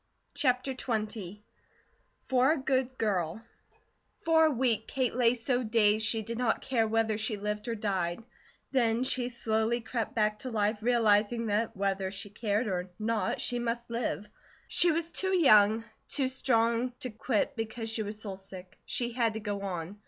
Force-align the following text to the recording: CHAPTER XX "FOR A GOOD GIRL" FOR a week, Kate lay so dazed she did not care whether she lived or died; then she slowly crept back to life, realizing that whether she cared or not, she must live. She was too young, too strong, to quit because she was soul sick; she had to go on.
CHAPTER 0.33 0.73
XX 0.73 1.43
"FOR 2.17 2.53
A 2.53 2.57
GOOD 2.57 2.97
GIRL" 2.97 3.43
FOR 4.17 4.45
a 4.45 4.49
week, 4.49 4.87
Kate 4.87 5.13
lay 5.13 5.35
so 5.35 5.61
dazed 5.61 6.07
she 6.07 6.23
did 6.23 6.39
not 6.39 6.63
care 6.63 6.87
whether 6.87 7.19
she 7.19 7.37
lived 7.37 7.67
or 7.67 7.75
died; 7.75 8.23
then 8.71 9.03
she 9.03 9.29
slowly 9.29 9.79
crept 9.79 10.15
back 10.15 10.39
to 10.39 10.49
life, 10.49 10.81
realizing 10.81 11.45
that 11.45 11.77
whether 11.77 12.09
she 12.09 12.31
cared 12.31 12.65
or 12.65 12.89
not, 12.97 13.39
she 13.41 13.59
must 13.59 13.91
live. 13.91 14.27
She 14.67 14.91
was 14.91 15.11
too 15.11 15.37
young, 15.39 15.83
too 16.09 16.29
strong, 16.29 16.93
to 17.01 17.11
quit 17.11 17.55
because 17.55 17.87
she 17.91 18.01
was 18.01 18.19
soul 18.23 18.37
sick; 18.37 18.79
she 18.87 19.11
had 19.11 19.35
to 19.35 19.39
go 19.39 19.61
on. 19.61 19.99